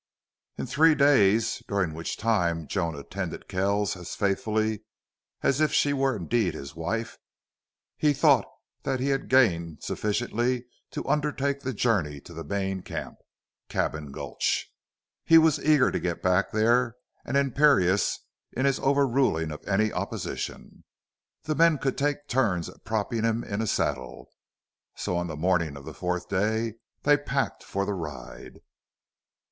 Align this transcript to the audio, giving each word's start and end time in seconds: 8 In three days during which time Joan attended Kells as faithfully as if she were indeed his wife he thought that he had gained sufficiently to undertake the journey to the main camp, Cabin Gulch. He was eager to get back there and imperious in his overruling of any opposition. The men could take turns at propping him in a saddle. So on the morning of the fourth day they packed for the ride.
8 0.57 0.61
In 0.61 0.65
three 0.65 0.95
days 0.95 1.61
during 1.67 1.93
which 1.93 2.17
time 2.17 2.65
Joan 2.65 2.95
attended 2.95 3.47
Kells 3.47 3.95
as 3.95 4.15
faithfully 4.15 4.83
as 5.43 5.61
if 5.61 5.71
she 5.71 5.93
were 5.93 6.15
indeed 6.15 6.55
his 6.55 6.75
wife 6.75 7.19
he 7.97 8.11
thought 8.11 8.45
that 8.81 8.99
he 8.99 9.09
had 9.09 9.29
gained 9.29 9.83
sufficiently 9.83 10.65
to 10.89 11.07
undertake 11.07 11.59
the 11.59 11.71
journey 11.71 12.19
to 12.21 12.33
the 12.33 12.43
main 12.43 12.81
camp, 12.81 13.17
Cabin 13.69 14.11
Gulch. 14.11 14.71
He 15.23 15.37
was 15.37 15.63
eager 15.63 15.91
to 15.91 15.99
get 15.99 16.23
back 16.23 16.49
there 16.51 16.95
and 17.23 17.37
imperious 17.37 18.21
in 18.53 18.65
his 18.65 18.79
overruling 18.79 19.51
of 19.51 19.63
any 19.67 19.93
opposition. 19.93 20.83
The 21.43 21.53
men 21.53 21.77
could 21.77 21.95
take 21.95 22.27
turns 22.27 22.69
at 22.69 22.83
propping 22.83 23.23
him 23.23 23.43
in 23.43 23.61
a 23.61 23.67
saddle. 23.67 24.31
So 24.95 25.15
on 25.15 25.27
the 25.27 25.37
morning 25.37 25.77
of 25.77 25.85
the 25.85 25.93
fourth 25.93 26.27
day 26.27 26.73
they 27.03 27.17
packed 27.17 27.61
for 27.63 27.85
the 27.85 27.93
ride. 27.93 28.61